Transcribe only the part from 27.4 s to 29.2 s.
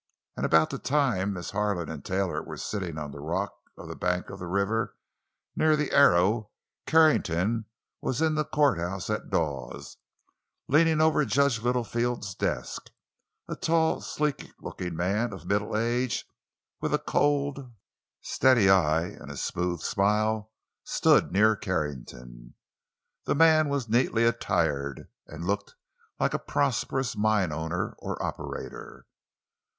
owner or operator.